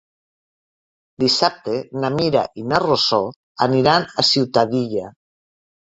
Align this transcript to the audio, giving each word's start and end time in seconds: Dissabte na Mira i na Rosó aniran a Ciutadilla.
Dissabte 1.23 1.75
na 2.05 2.11
Mira 2.17 2.45
i 2.63 2.65
na 2.71 2.79
Rosó 2.87 3.21
aniran 3.69 4.09
a 4.25 4.29
Ciutadilla. 4.31 5.05